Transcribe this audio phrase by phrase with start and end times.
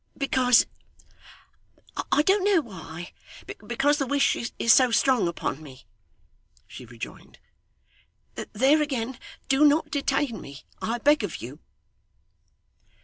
[0.17, 0.65] 'Because
[2.11, 3.13] I don't know why
[3.67, 5.85] because the wish is so strong upon me,'
[6.65, 7.37] she rejoined.
[8.33, 11.59] 'There again do not detain me, I beg of you!